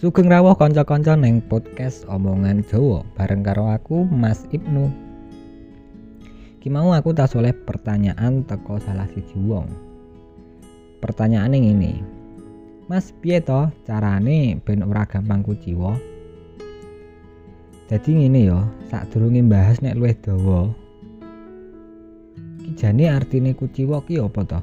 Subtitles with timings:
[0.00, 4.88] Sugeng rawuh kanca-kanca neng podcast omongan Jawa bareng karo aku Mas Ibnu.
[6.56, 9.68] Ki mau aku tak oleh pertanyaan teko salah siji wong.
[11.04, 12.00] Pertanyaane ngene.
[12.88, 15.92] Mas piye to carane ben ora gampang kuciwa?
[17.84, 20.72] Dadi ngene ya, sadurunge bahas nek luwih dawa.
[22.56, 24.60] Ki jane artine kuciwa ki apa to?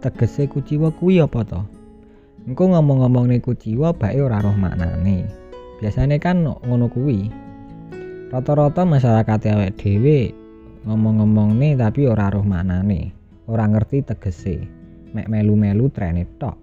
[0.00, 1.83] Tegese kuciwa kuwi apa to?
[2.44, 5.24] Engko ngomong-ngomong nih kuciwa bae ora roh maknane.
[5.80, 7.32] Biasane kan ngono kuwi.
[8.28, 10.20] Rata-rata masyarakat awake dhewe
[10.84, 13.16] ngomong-ngomong nih tapi ora roh maknane,
[13.48, 14.60] ora ngerti tegese.
[15.16, 16.60] Mek melu-melu trene tok.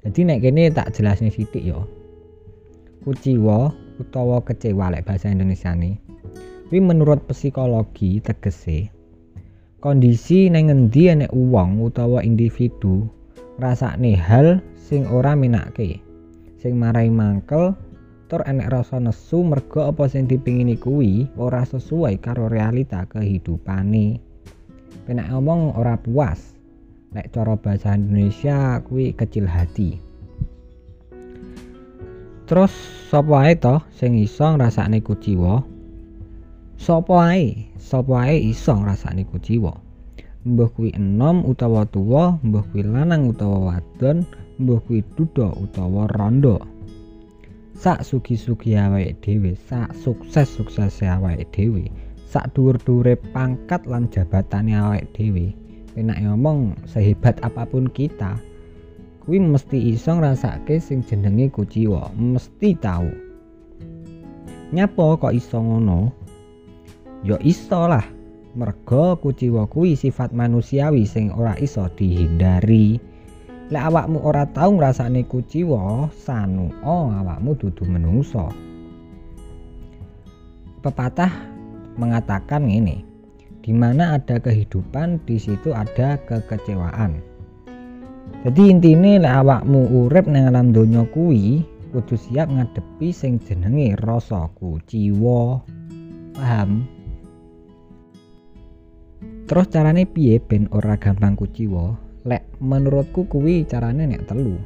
[0.00, 1.76] Jadi nek kene tak jelasne sithik ya.
[3.04, 3.68] Kuciwa
[4.00, 6.00] utawa kecewa lek bahasa Indonesia nih.
[6.72, 8.88] Kuwi menurut psikologi tegese
[9.86, 13.06] kondisi neng ngendi enek uang utawa individu
[13.56, 16.04] rasakne hal sing ora minake
[16.60, 17.72] sing marai mangkel
[18.26, 24.18] tur enek rasa nesu mergo apa sing dipingini kuwi ora sesuai karo realita kehidupane.
[25.06, 26.58] Penak ngomong ora puas
[27.14, 30.02] nek cara bahasa Indonesia kuwi kecil hati.
[32.50, 32.74] Terus
[33.10, 35.62] sapa ae to sing iso ngrasakne kuciwa
[36.74, 37.70] sapa ae?
[37.78, 39.85] Sapa ae iso ngrasakne kuciwa
[40.46, 44.22] mbah kuwi enom utawa tuwa mbah kuwi lanang utawa wadon
[44.62, 45.02] mbah kuwi
[45.58, 46.62] utawa rondo
[47.74, 51.90] sak sugi-sugi awake dhewe sak sukses-sukses awake dhewe
[52.26, 55.54] sak dhuwur-dhuwure pangkat lan jabatane awake dhewe.
[55.96, 58.36] Enak ngomong sehebat apa pun kita
[59.24, 63.08] kuwi mesti iso ngrasake sing jenenge kuciwa mesti tahu
[64.76, 66.12] nyapa kok iso ngono?
[67.24, 68.04] Ya iso lah
[68.56, 72.96] merga kuciwa kuwi sifat manusiawi sing ora iso dihindari.
[73.68, 78.48] Lek awakmu ora tau ngrasakne kuciwa sanu oh awakmu dudu menungso.
[80.80, 81.30] Pepatah
[82.00, 83.04] mengatakan ini
[83.60, 87.20] di mana ada kehidupan di situ ada kekecewaan.
[88.48, 91.60] Jadi intine lek awakmu urip nang alam donya kuwi
[91.92, 95.60] kudu siap ngadepi sing jenenge rasa kuciwa
[96.36, 96.95] paham
[99.46, 101.94] terus carane piye ben ora gampang kuciwa?
[102.26, 104.58] Lek menurutku kuwi carane nek telu.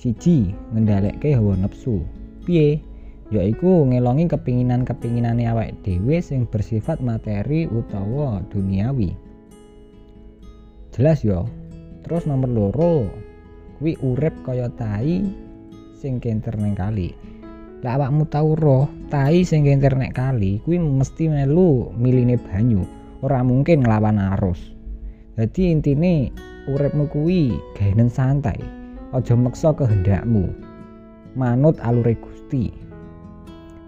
[0.00, 2.00] Siji ngendhaleke hawa nafsu.
[2.48, 2.80] Piye?
[3.32, 9.12] Yaiku ngelongi kepinginan-kepinginane awake dhewe sing bersifat materi utawa duniawi.
[10.92, 11.48] Jelas yo
[12.04, 13.08] terus nomor loro
[13.76, 15.20] kuwi urip kaya tai
[16.00, 17.12] sing kenter neng kali.
[17.84, 23.40] Lek awakmu tau roh tai sing kenter nek kali kuwi mesti melu miline banyu ora
[23.46, 24.58] mungkin nglawan arus.
[25.38, 26.28] Jadi intine
[26.68, 28.58] uripmu kuwi gaenen santai
[29.16, 30.52] aja meksa kehendakmu.
[31.38, 32.68] Manut alure Gusti.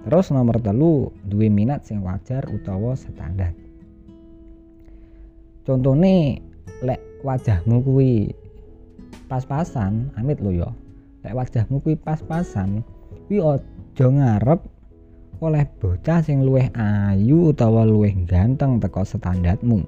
[0.08, 3.64] Terus nomor telu duwe minat sing wajar utawa standar
[5.64, 6.44] contone
[6.84, 8.36] lek wajahmu kuwi
[9.32, 10.70] pas-pasan amit lo ya.
[11.24, 12.84] Lek wajahmu kuwi pas-pasan
[13.26, 14.60] kuwi aja ngarep
[15.42, 19.82] oleh bocah sing luwih ayu utawa luwih ganteng teko standarmu.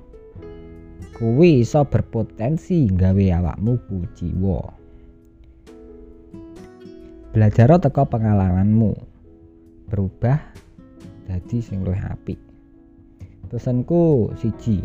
[1.17, 4.77] Kuwi iso berpotensi gawe awakmu kuciwa
[7.37, 8.97] belajar teko pengalamanmu.
[9.93, 10.41] Berubah
[11.29, 12.41] jadi sing luwih apik.
[13.47, 14.83] Pesanku siji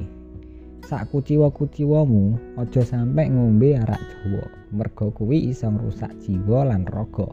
[0.86, 4.46] sak kuciwa-kuciwamu aja sampai ngombe arak Jawa.
[4.76, 7.32] Mergo kuwi iso ngrusak jiwa lan raga.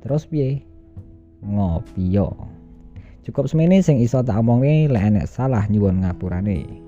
[0.00, 0.67] Terus piye
[1.44, 2.32] ngopi yo.
[3.26, 6.87] Cukup semene sing iso tak omongi lek enek salah nyuwun ngapurane